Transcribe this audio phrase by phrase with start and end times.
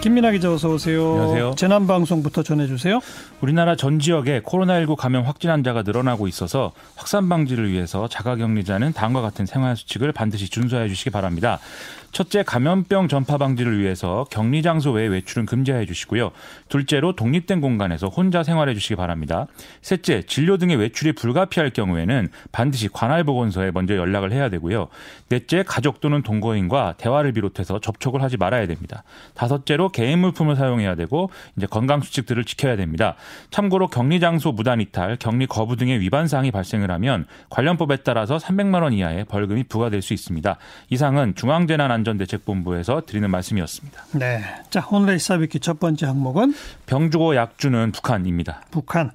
[0.00, 1.12] 김민아 기자 어서 오세요.
[1.12, 1.54] 안녕하세요.
[1.56, 3.00] 재난 방송부터 전해 주세요.
[3.42, 9.44] 우리나라 전 지역에 코로나19 감염 확진 환자가 늘어나고 있어서 확산 방지를 위해서 자가격리자는 다음과 같은
[9.44, 11.58] 생활 수칙을 반드시 준수해 주시기 바랍니다.
[12.12, 16.32] 첫째, 감염병 전파 방지를 위해서 격리 장소 외 외출은 금지해 주시고요.
[16.68, 19.46] 둘째로 독립된 공간에서 혼자 생활해 주시기 바랍니다.
[19.80, 24.88] 셋째, 진료 등의 외출이 불가피할 경우에는 반드시 관할 보건소에 먼저 연락을 해야 되고요.
[25.28, 29.04] 넷째, 가족 또는 동거인과 대화를 비롯해서 접촉을 하지 말아야 됩니다.
[29.34, 33.14] 다섯째로 개인 물품을 사용해야 되고 이제 건강 수칙들을 지켜야 됩니다.
[33.50, 38.82] 참고로 격리 장소 무단 이탈, 격리 거부 등의 위반 사항이 발생을 하면 관련법에 따라서 300만
[38.82, 40.56] 원 이하의 벌금이 부과될 수 있습니다.
[40.90, 44.04] 이상은 중앙재난안전대책본부에서 드리는 말씀이었습니다.
[44.12, 44.42] 네.
[44.70, 46.54] 자, 오늘의 시사비키 첫 번째 항목은
[46.86, 48.62] 병주고 약주는 북한입니다.
[48.70, 49.10] 북한.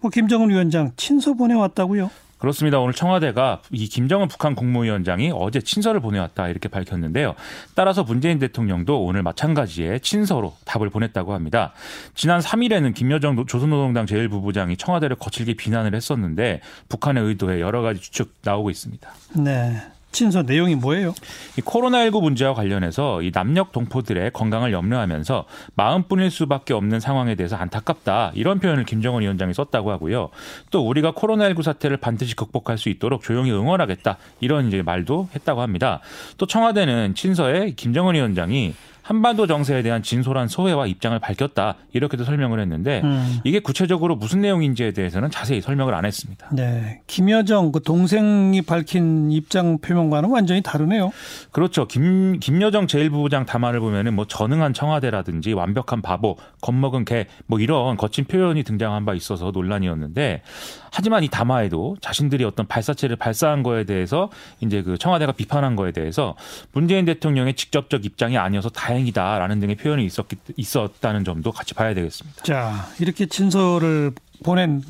[0.00, 2.10] 뭐 김정은 위원장 친서 보내왔다고요?
[2.38, 2.78] 그렇습니다.
[2.78, 7.34] 오늘 청와대가 이 김정은 북한 국무위원장이 어제 친서를 보내왔다 이렇게 밝혔는데요.
[7.74, 11.72] 따라서 문재인 대통령도 오늘 마찬가지의 친서로 답을 보냈다고 합니다.
[12.14, 18.70] 지난 3일에는 김여정 조선노동당 제1부부장이 청와대를 거칠게 비난을 했었는데 북한의 의도에 여러 가지 추측 나오고
[18.70, 19.10] 있습니다.
[19.36, 19.95] 네.
[20.16, 21.14] 친서 내용이 뭐예요?
[21.58, 28.32] 이 코로나19 문제와 관련해서 이 남녘 동포들의 건강을 염려하면서 마음뿐일 수밖에 없는 상황에 대해서 안타깝다
[28.34, 30.30] 이런 표현을 김정은 위원장이 썼다고 하고요.
[30.70, 36.00] 또 우리가 코로나19 사태를 반드시 극복할 수 있도록 조용히 응원하겠다 이런 이제 말도 했다고 합니다.
[36.38, 38.74] 또 청와대는 친서에 김정은 위원장이
[39.06, 43.38] 한반도 정세에 대한 진솔한 소회와 입장을 밝혔다 이렇게도 설명을 했는데 음.
[43.44, 46.48] 이게 구체적으로 무슨 내용인지에 대해서는 자세히 설명을 안 했습니다.
[46.52, 51.12] 네, 김여정 그 동생이 밝힌 입장 표명과는 완전히 다르네요.
[51.52, 51.86] 그렇죠.
[51.86, 58.24] 김 김여정 제1부부장 담화를 보면은 뭐 전능한 청와대라든지 완벽한 바보, 겁먹은 개 뭐 이런 거친
[58.24, 60.42] 표현이 등장한 바 있어서 논란이었는데
[60.90, 66.34] 하지만 이 담화에도 자신들이 어떤 발사체를 발사한 거에 대해서 이제 그 청와대가 비판한 거에 대해서
[66.72, 72.42] 문재인 대통령의 직접적 입장이 아니어서 다행 이다라는 등의 표현이 있었기, 있었다는 점도 같이 봐야 되겠습니다.
[72.44, 74.12] 자, 이렇게 친서를
[74.44, 74.82] 보낸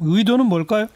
[0.00, 0.86] 의도는 뭘까요?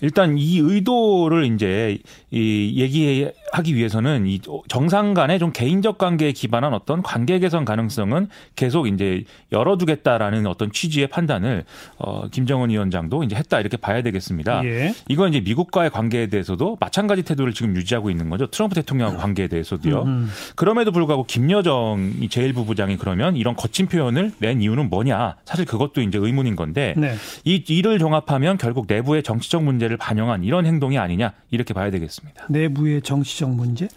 [0.00, 1.98] 일단 이 의도를 이제
[2.30, 8.86] 이 얘기하기 위해서는 이 정상 간의 좀 개인적 관계에 기반한 어떤 관계 개선 가능성은 계속
[8.86, 11.64] 이제 열어두겠다라는 어떤 취지의 판단을
[11.96, 14.64] 어 김정은 위원장도 이제 했다 이렇게 봐야 되겠습니다.
[14.64, 14.94] 예.
[15.08, 18.46] 이건 이제 미국과의 관계에 대해서도 마찬가지 태도를 지금 유지하고 있는 거죠.
[18.46, 20.02] 트럼프 대통령과 관계에 대해서도요.
[20.02, 20.28] 음.
[20.56, 25.36] 그럼에도 불구하고 김여정 제1부부장이 그러면 이런 거친 표현을 낸 이유는 뭐냐?
[25.44, 27.14] 사실 그것도 이제 의문인 건데 네.
[27.44, 32.46] 이 일을 종합하면 결국 내부의 정치적 문제 를 반영한 이런 행동이 아니냐 이렇게 봐야 되겠습니다.
[32.48, 33.88] 내부의 정치적 문제?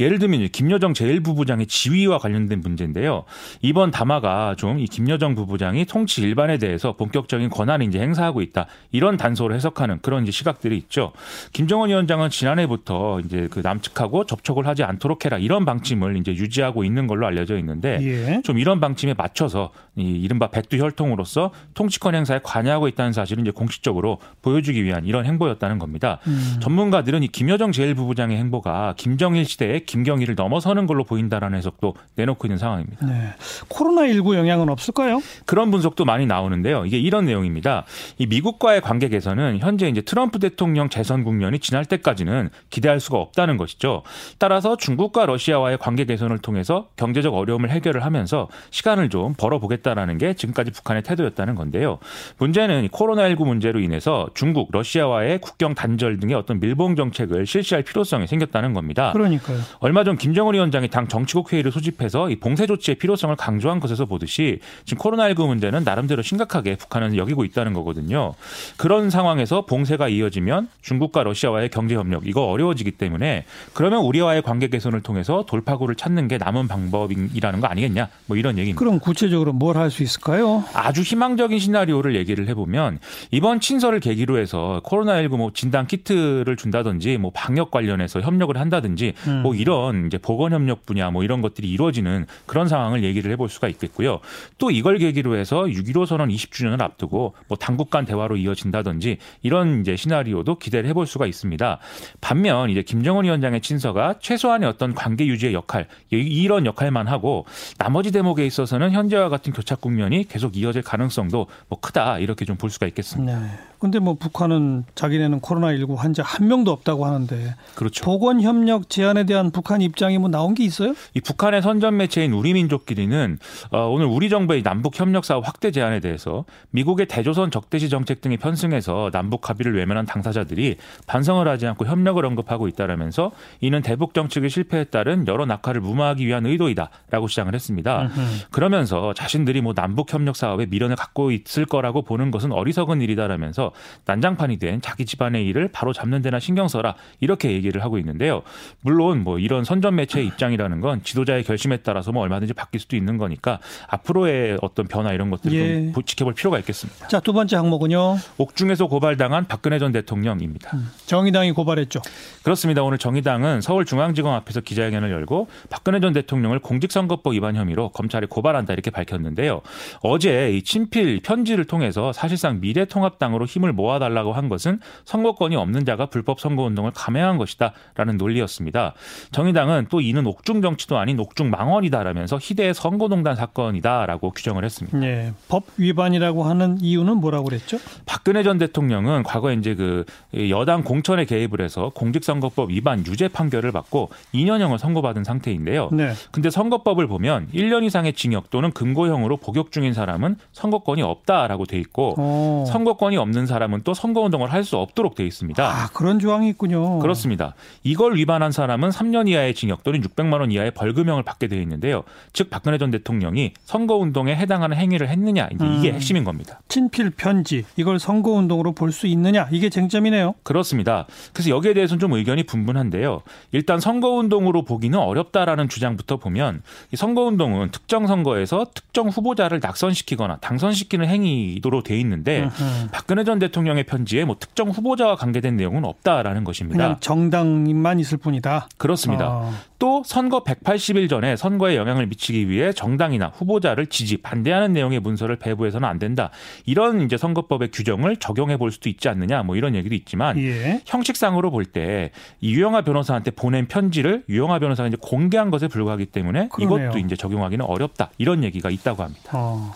[0.00, 3.24] 예를 들면 김여정 제1부부장의 지위와 관련된 문제인데요.
[3.62, 8.66] 이번 담화가 좀 이 김여정 부부장이 통치 일반에 대해서 본격적인 권한을 이제 행사하고 있다.
[8.90, 11.12] 이런 단서를 해석하는 그런 이제 시각들이 있죠.
[11.52, 17.06] 김정은 위원장은 지난해부터 이제 그 남측하고 접촉을 하지 않도록 해라 이런 방침을 이제 유지하고 있는
[17.06, 18.42] 걸로 알려져 있는데 예.
[18.42, 24.18] 좀 이런 방침에 맞춰서 이 이른바 백두 혈통으로서 통치권 행사에 관여하고 있다는 사실을 이제 공식적으로
[24.40, 26.18] 보여주기 위한 이런 행보였다는 겁니다.
[26.26, 26.58] 음.
[26.60, 33.04] 전문가들은 이 김여정 제1부부장의 행보가 김정일 시대의 김경일을 넘어서는 걸로 보인다라는 해석도 내놓고 있는 상황입니다.
[33.04, 33.34] 네.
[33.68, 35.20] 코로나19 영향은 없을까요?
[35.44, 36.86] 그런 분석도 많이 나오는데요.
[36.86, 37.84] 이게 이런 내용입니다.
[38.16, 43.58] 이 미국과의 관계 개선은 현재 이제 트럼프 대통령 재선 국면이 지날 때까지는 기대할 수가 없다는
[43.58, 44.02] 것이죠.
[44.38, 50.70] 따라서 중국과 러시아와의 관계 개선을 통해서 경제적 어려움을 해결을 하면서 시간을 좀 벌어보겠다라는 게 지금까지
[50.70, 51.98] 북한의 태도였다는 건데요.
[52.38, 58.72] 문제는 코로나19 문제로 인해서 중국, 러시아와의 국경 단절 등의 어떤 밀봉 정책을 실시할 필요성이 생겼다는
[58.72, 59.12] 겁니다.
[59.12, 59.58] 그러니까요.
[59.80, 64.60] 얼마 전 김정은 위원장이 당 정치국 회의를 소집해서 이 봉쇄 조치의 필요성을 강조한 것에서 보듯이
[64.84, 68.34] 지금 코로나19 문제는 나름대로 심각하게 북한은 여기고 있다는 거거든요.
[68.76, 73.44] 그런 상황에서 봉쇄가 이어지면 중국과 러시아와의 경제 협력 이거 어려워지기 때문에
[73.74, 78.08] 그러면 우리와의 관계 개선을 통해서 돌파구를 찾는 게 남은 방법이라는 거 아니겠냐?
[78.26, 78.78] 뭐 이런 얘기입니다.
[78.78, 80.64] 그럼 구체적으로 뭘 할 수 있을까요?
[80.74, 82.98] 아주 희망적인 시나리오를 얘기를 해보면
[83.30, 89.42] 이번 친서를 계기로 해서 코로나19 뭐 진단 키트를 준다든지 뭐 방역 관련해서 협력을 한다든지 음.
[89.42, 93.68] 뭐 이런 이제 보건 협력 분야 뭐 이런 것들이 이루어지는 그런 상황을 얘기를 해볼 수가
[93.68, 94.20] 있겠고요.
[94.58, 99.96] 또 이걸 계기로 해서 6.15 선언 20주년을 앞두고 뭐 당국 간 대화로 이어진다든지 이런 이제
[99.96, 101.78] 시나리오도 기대를 해볼 수가 있습니다.
[102.20, 107.44] 반면 이제 김정은 위원장의 친서가 최소한의 어떤 관계 유지의 역할 이런 역할만 하고
[107.78, 112.70] 나머지 대목에 있어서는 현재와 같은 교착 국면이 계속 이어질 가능성도 뭐 크다 이렇게 좀 볼
[112.70, 113.40] 수가 있겠습니다.
[113.40, 113.46] 네.
[113.80, 118.04] 근데 뭐 북한은 자기네는 코로나19 환자 한 명도 없다고 하는데 그렇죠.
[118.04, 120.94] 보건 협 협력 제안에 대한 북한 입장이 뭐 나온 게 있어요?
[121.14, 123.38] 이 북한의 선전 매체인 우리민족끼리는
[123.70, 128.38] 어, 오늘 우리 정부의 남북 협력 사업 확대 제안에 대해서 미국의 대조선 적대시 정책 등이
[128.38, 130.76] 편승해서 남북 합의를 외면한 당사자들이
[131.06, 136.46] 반성을 하지 않고 협력을 언급하고 있다라면서 이는 대북 정책의 실패에 따른 여러 낙하를 무마하기 위한
[136.46, 138.10] 의도이다라고 주장을 했습니다.
[138.50, 143.72] 그러면서 자신들이 뭐 남북 협력 사업에 미련을 갖고 있을 거라고 보는 것은 어리석은 일이다라면서
[144.06, 148.42] 난장판이 된 자기 집안의 일을 바로 잡는 데나 신경 써라 이렇게 얘기를 하고 있는데요.
[148.80, 153.18] 물론 뭐 이런 선전 매체의 입장이라는 건 지도자의 결심에 따라서 뭐 얼마든지 바뀔 수도 있는
[153.18, 153.58] 거니까
[153.88, 155.92] 앞으로의 어떤 변화 이런 것들을 예.
[155.92, 157.08] 좀 지켜볼 필요가 있겠습니다.
[157.08, 158.18] 자, 두 번째 항목은요.
[158.38, 160.70] 옥중에서 고발당한 박근혜 전 대통령입니다.
[161.06, 162.00] 정의당이 고발했죠.
[162.42, 162.82] 그렇습니다.
[162.82, 168.90] 오늘 정의당은 서울중앙지검 앞에서 기자회견을 열고 박근혜 전 대통령을 공직선거법 위반 혐의로 검찰에 고발한다 이렇게
[168.90, 169.62] 밝혔는데요.
[170.02, 176.40] 어제 이 친필 편지를 통해서 사실상 미래통합당으로 힘을 모아달라고 한 것은 선거권이 없는 자가 불법
[176.40, 178.94] 선거운동을 감행한 것이다라는 논리였습니다.
[179.32, 185.02] 정의당은 또 이는 옥중 정치도 아닌 옥중 망언이다라면서 희대의 선거농단 사건이다라고 규정을 했습니다.
[185.02, 185.32] 예.
[185.48, 187.78] 법 위반이라고 하는 이유는 뭐라고 그랬죠?
[188.06, 190.04] 박근혜 전 대통령은 과거에 이제 그
[190.50, 195.90] 여당 공천에 개입을 해서 공직선거법 위반 유죄 판결을 받고 2년형을 선고받은 상태인데요.
[195.92, 196.12] 네.
[196.30, 202.14] 근데 선거법을 보면 1년 이상의 징역 또는 금고형으로 복역 중인 사람은 선거권이 없다라고 돼 있고
[202.18, 202.64] 어.
[202.68, 205.64] 선거권이 없는 사람은 또 선거운동을 할 수 없도록 돼 있습니다.
[205.68, 207.00] 아, 그런 조항이 있군요.
[207.00, 207.54] 그렇습니다.
[207.82, 212.04] 이걸 위반한 사람은 3년 이하의 징역 또는 600만 원 이하의 벌금형을 받게 되어 있는데요.
[212.32, 215.94] 즉 박근혜 전 대통령이 선거운동에 해당하는 행위를 했느냐 이제 이게 음.
[215.94, 216.60] 핵심인 겁니다.
[216.68, 219.48] 친필 편지 이걸 선거 운동으로 볼 수 있느냐?
[219.50, 220.34] 이게 쟁점이네요.
[220.42, 221.06] 그렇습니다.
[221.32, 223.22] 그래서 여기에 대해서는 좀 의견이 분분한데요.
[223.52, 231.82] 일단 선거운동으로 보기는 어렵다라는 주장부터 보면 이 선거운동은 특정 선거에서 특정 후보자를 낙선시키거나 당선시키는 행위도로
[231.82, 232.88] 돼 있는데 음흠.
[232.92, 236.76] 박근혜 전 대통령의 편지에 뭐 특정 후보자와 관계된 내용은 없다라는 것입니다.
[236.76, 238.68] 그냥 정당만 있을 뿐이다.
[238.76, 239.11] 그렇습니다.
[239.20, 239.52] 어.
[239.78, 245.88] 또 선거 180일 전에 선거에 영향을 미치기 위해 정당이나 후보자를 지지 반대하는 내용의 문서를 배부해서는
[245.88, 246.30] 안 된다.
[246.66, 250.80] 이런 이제 선거법의 규정을 적용해 볼 수도 있지 않느냐 뭐 이런 얘기도 있지만 예.
[250.86, 252.10] 형식상으로 볼 때
[252.40, 256.88] 이 유영아 변호사한테 보낸 편지를 유영아 변호사가 이제 공개한 것에 불과하기 때문에 그러네요.
[256.90, 259.30] 이것도 이제 적용하기는 어렵다 이런 얘기가 있다고 합니다.
[259.34, 259.72] 어.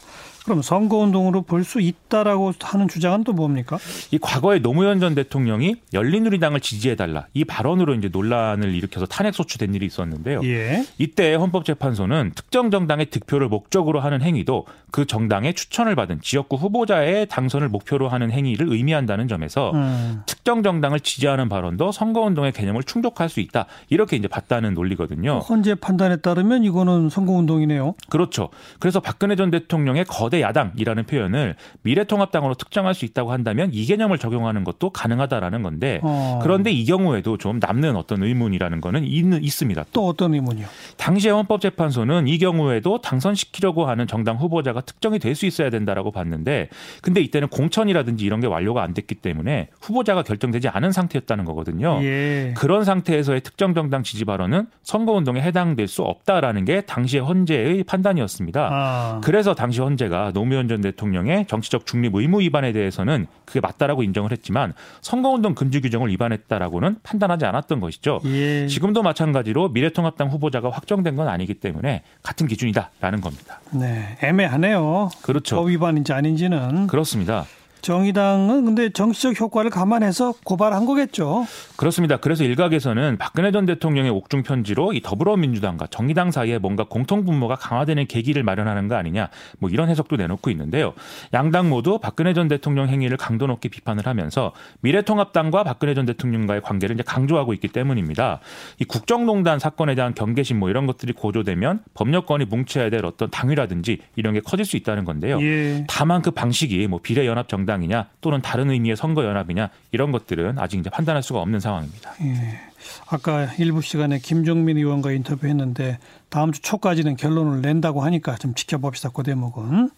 [0.47, 3.77] 그럼 선거 운동으로 볼 수 있다라고 하는 주장은 또 뭡니까?
[4.13, 9.85] 이 과거에 노무현 전 대통령이 열린우리당을 지지해달라 이 발언으로 이제 논란을 일으켜서 탄핵 소추된 일이
[9.87, 10.43] 있었는데요.
[10.45, 10.87] 예.
[10.99, 17.69] 이때 헌법재판소는 특정 정당의 득표를 목적으로 하는 행위도 그 정당의 추천을 받은 지역구 후보자의 당선을
[17.69, 20.23] 목표로 하는 행위를 의미한다는 점에서 음.
[20.47, 25.41] 특정 정당을 지지하는 발언도 선거운동의 개념을 충족할 수 있다 이렇게 이제 봤다는 논리거든요.
[25.41, 27.97] 헌재 판단에 따르면 이거는 선거 운동이네요.
[28.09, 28.51] 그렇죠.
[28.79, 34.63] 그래서 박근혜 전 대통령의 거대 야당이라는 표현을 미래통합당으로 특정할 수 있다고 한다면 이 개념을 적용하는
[34.63, 36.39] 것도 가능하다라는 건데 어.
[36.41, 39.87] 그런데 이 경우에도 좀 남는 어떤 의문이라는 거는 있는, 있습니다.
[39.93, 40.69] 또 어떤 의문이요?
[40.97, 46.71] 당시의 헌법재판소는 이 경우에도 당선시키려고 하는 정당 후보자가 특정이 될 수 있어야 된다라고 봤는데
[47.03, 52.01] 근데 이때는 공천이라든지 이런 게 완료가 안 됐기 때문에 후보자가 결 정되지 않은 상태였다는 거거든요.
[52.03, 52.55] 예.
[52.57, 58.69] 그런 상태에서의 특정 정당 지지 발언은 선거운동에 해당될 수 없다라는 게 당시의 헌재의 판단이었습니다.
[58.73, 59.21] 아.
[59.23, 64.73] 그래서 당시 헌재가 노무현 전 대통령의 정치적 중립 의무 위반에 대해서는 그게 맞다라고 인정을 했지만
[65.01, 68.21] 선거운동 금지 규정을 위반했다라고는 판단하지 않았던 것이죠.
[68.27, 68.67] 예.
[68.67, 73.61] 지금도 마찬가지로 미래통합당 후보자가 확정된 건 아니기 때문에 같은 기준이다라는 겁니다.
[73.73, 74.19] 네.
[74.23, 75.11] 애매하네요.
[75.23, 75.57] 그렇죠.
[75.57, 77.45] 법 위반인지 아닌지는 그렇습니다.
[77.87, 81.47] 정의당은 근데 정치적 효과를 감안해서 고발한 거겠죠.
[81.77, 82.17] 그렇습니다.
[82.17, 88.09] 그래서 일각에서는 박근혜 전 대통령의 옥중 편지로 이 더불어민주당과 정의당 사이에 뭔가 공통 분모가 강화되는
[88.09, 89.29] 계기를 마련하는 거 아니냐
[89.61, 90.95] 뭐 이런 해석도 내놓고 있는데요.
[91.33, 94.51] 양당 모두 박근혜 전 대통령 행위를 강도 높게 비판을 하면서
[94.81, 98.41] 미래통합당과 박근혜 전 대통령과의 관계를 이제 강조하고 있기 때문입니다.
[98.81, 104.35] 이 국정농단 사건에 대한 경계심 뭐 이런 것들이 고조되면 법률권이 뭉쳐야 될 어떤 당위라든지 이런
[104.35, 105.41] 게 커질 수 있다는 건데요.
[105.41, 105.85] 예.
[105.89, 110.79] 다만 그 방식이 뭐 비례연합 정당 이냐 또는 다른 의미의 선거 연합이냐 이런 것들은 아직
[110.79, 112.13] 이제 판단할 수가 없는 상황입니다.
[112.23, 112.61] 예.
[113.09, 119.11] 아까 일부 시간에 김종민 의원과 인터뷰했는데 다음 주 초까지는 결론을 낸다고 하니까 좀 지켜봅시다.
[119.11, 119.91] 그 대목은.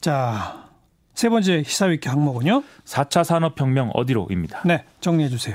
[0.00, 0.64] 자,
[1.14, 2.62] 세 번째 시사위키 항목은요.
[2.84, 4.62] 4차 산업혁명 어디로입니다.
[4.64, 5.54] 네, 정리해 주세요.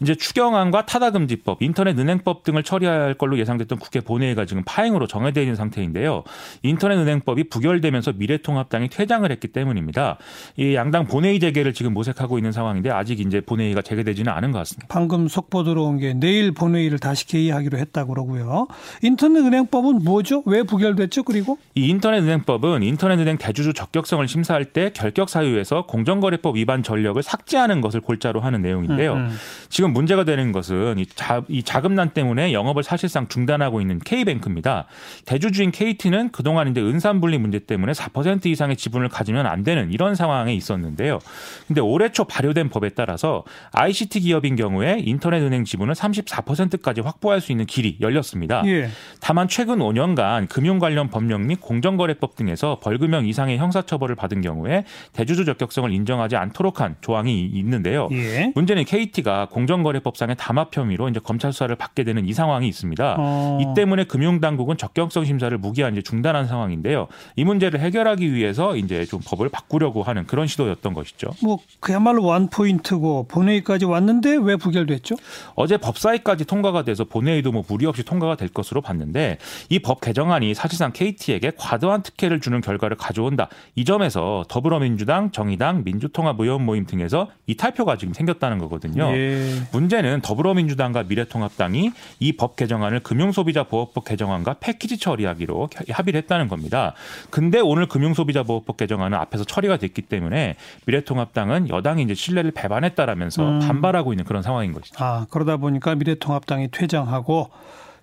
[0.00, 5.56] 이제 추경안과 타다금지법, 인터넷 은행법 등을 처리할 걸로 예상됐던 국회 본회의가 지금 파행으로 정해되어 있는
[5.56, 6.24] 상태인데요.
[6.62, 10.18] 인터넷 은행법이 부결되면서 미래통합당이 퇴장을 했기 때문입니다.
[10.56, 14.88] 이 양당 본회의 재개를 지금 모색하고 있는 상황인데 아직 이제 본회의가 재개되지는 않은 것 같습니다.
[14.90, 18.66] 방금 속보 들어온 게 내일 본회의를 다시 개의하기로 했다고 그러고요.
[19.02, 20.42] 인터넷 은행법은 뭐죠?
[20.44, 21.22] 왜 부결됐죠?
[21.22, 27.22] 그리고 이 인터넷 은행법은 인터넷 은행 대주주 적격성을 심사할 때 결격 사유에서 공정거래법 위반 전력을
[27.22, 29.14] 삭제하는 것을 골자로 하는 내용인데요.
[29.14, 29.36] 음, 음.
[29.68, 34.86] 지금 문제가 되는 것은 이, 자, 이 자금난 때문에 영업을 사실상 중단하고 있는 K뱅크입니다.
[35.24, 40.54] 대주주인 KT는 그동안 이제 은산분리 문제 때문에 4% 이상의 지분을 가지면 안 되는 이런 상황에
[40.54, 41.18] 있었는데요.
[41.66, 47.52] 근데 올해 초 발효된 법에 따라서 ICT 기업인 경우에 인터넷 은행 지분을 34%까지 확보할 수
[47.52, 48.62] 있는 길이 열렸습니다.
[48.66, 48.88] 예.
[49.20, 54.77] 다만 최근 5년간 금융 관련 법령 및 공정거래법 등에서 벌금형 이상의 형사처벌을 받은 경우에
[55.12, 58.08] 대주주 적격성을 인정하지 않도록 한 조항이 있는데요.
[58.12, 58.52] 예.
[58.54, 63.16] 문제는 KT가 공정거래법상의 담합 혐의로 이제 검찰 수사를 받게 되는 이 상황이 있습니다.
[63.18, 63.58] 어.
[63.60, 67.08] 이 때문에 금융당국은 적격성 심사를 무기한 이제 중단한 상황인데요.
[67.36, 71.30] 이 문제를 해결하기 위해서 이제 좀 법을 바꾸려고 하는 그런 시도였던 것이죠.
[71.42, 75.16] 뭐 그야말로 원 포인트고 본회의까지 왔는데 왜 부결됐죠?
[75.54, 79.38] 어제 법사위까지 통과가 돼서 본회의도 뭐 무리 없이 통과가 될 것으로 봤는데
[79.70, 83.48] 이 법 개정안이 사실상 KT에게 과도한 특혜를 주는 결과를 가져온다.
[83.74, 89.10] 이 점에서 더불어민주당, 정의당, 민주통합 의원 모임 등에서 이탈표가 지금 생겼다는 거거든요.
[89.14, 89.62] 예.
[89.72, 96.92] 문제는 더불어민주당과 미래통합당이 이 법 개정안을 금융소비자보호법 개정안과 패키지 처리하기로 합의를 했다는 겁니다.
[97.30, 100.54] 근데 오늘 금융소비자보호법 개정안은 앞에서 처리가 됐기 때문에
[100.86, 103.58] 미래통합당은 여당이 이제 신뢰를 배반했다라면서 음.
[103.60, 105.02] 반발하고 있는 그런 상황인 것이죠.
[105.02, 107.50] 아, 그러다 보니까 미래통합당이 퇴장하고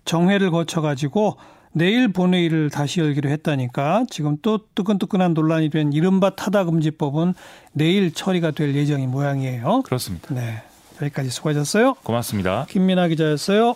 [0.03, 1.37] 정회를 거쳐 가지고
[1.75, 7.33] 내일 본회의를 다시 열기로 했다니까 지금 또 뜨끈뜨끈한 논란이 된 이른바 타다금지법은
[7.73, 9.81] 내일 처리가 될 예정인 모양이에요.
[9.83, 10.33] 그렇습니다.
[10.33, 10.63] 네.
[11.01, 11.95] 여기까지 수고하셨어요.
[11.95, 12.65] 고맙습니다.
[12.69, 13.75] 김민아 기자였어요.